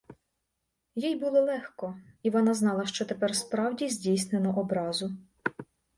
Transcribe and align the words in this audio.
Їй 0.95 1.15
було 1.19 1.41
легко, 1.41 1.97
і 2.23 2.29
вона 2.29 2.53
знала, 2.53 2.85
що 2.85 3.05
тепер 3.05 3.35
справді 3.35 3.89
здійснено 3.89 4.57
образу. 4.59 5.11